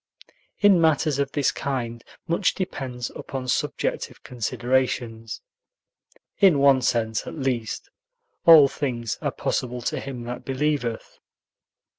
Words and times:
In 0.61 0.81
matters 0.81 1.19
of 1.19 1.31
this 1.33 1.51
kind, 1.51 2.03
much 2.27 2.55
depends 2.55 3.11
upon 3.11 3.47
subjective 3.47 4.23
considerations; 4.23 5.43
in 6.39 6.57
one 6.57 6.81
sense, 6.81 7.27
at 7.27 7.35
least, 7.35 7.87
"all 8.43 8.67
things 8.67 9.19
are 9.21 9.29
possible 9.31 9.83
to 9.83 9.99
him 9.99 10.23
that 10.23 10.43
believeth." 10.43 11.19